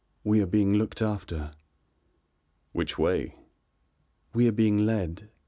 [0.23, 1.51] We are being looked after."
[2.71, 3.35] "Which way?"
[4.33, 5.29] "We are being led.